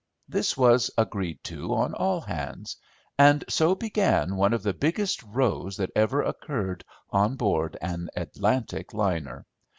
This 0.27 0.57
was 0.57 0.89
agreed 0.97 1.43
to 1.43 1.75
on 1.75 1.93
all 1.93 2.21
hands, 2.21 2.75
and 3.19 3.45
so 3.47 3.75
began 3.75 4.35
one 4.35 4.51
of 4.51 4.63
the 4.63 4.73
biggest 4.73 5.21
rows 5.21 5.77
that 5.77 5.91
ever 5.95 6.23
occurred 6.23 6.83
on 7.11 7.35
board 7.35 7.77
an 7.83 8.09
Atlantic 8.15 8.95
liner. 8.95 9.45